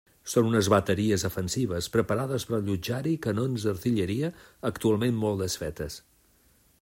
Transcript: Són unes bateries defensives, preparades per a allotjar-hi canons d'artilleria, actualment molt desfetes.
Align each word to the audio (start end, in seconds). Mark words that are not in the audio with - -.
Són 0.31 0.47
unes 0.51 0.69
bateries 0.73 1.25
defensives, 1.27 1.89
preparades 1.97 2.47
per 2.51 2.57
a 2.57 2.59
allotjar-hi 2.61 3.13
canons 3.27 3.67
d'artilleria, 3.69 4.31
actualment 4.73 5.23
molt 5.27 5.45
desfetes. 5.45 6.01